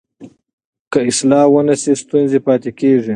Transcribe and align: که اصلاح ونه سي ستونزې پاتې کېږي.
که 0.91 0.99
اصلاح 1.09 1.45
ونه 1.53 1.75
سي 1.81 1.91
ستونزې 2.03 2.39
پاتې 2.47 2.69
کېږي. 2.79 3.09